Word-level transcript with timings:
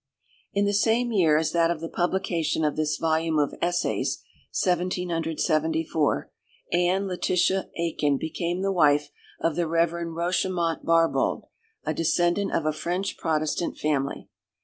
In 0.51 0.65
the 0.65 0.73
same 0.73 1.11
year 1.11 1.37
as 1.37 1.51
that 1.51 1.69
of 1.69 1.79
the 1.79 1.87
publication 1.87 2.65
of 2.65 2.75
this 2.75 2.97
volume 2.97 3.37
of 3.37 3.53
Essays, 3.61 4.19
1774, 4.49 6.31
Anne 6.73 7.05
Letitia 7.05 7.69
Aikin 7.79 8.17
became 8.17 8.63
the 8.63 8.71
wife 8.71 9.11
of 9.39 9.55
the 9.55 9.67
Rev. 9.67 9.91
Rochemont 9.93 10.83
Barbauld, 10.83 11.43
a 11.83 11.93
descendant 11.93 12.51
of 12.51 12.65
a 12.65 12.73
French 12.73 13.15
Protestant 13.15 13.77
family. 13.77 14.27